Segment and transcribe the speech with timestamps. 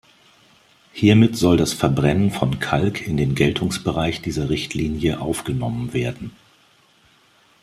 [0.93, 6.31] Hiermit soll das Verbrennen von Kalk in den Geltungsbereich dieser Richtlinie aufgenommen werden.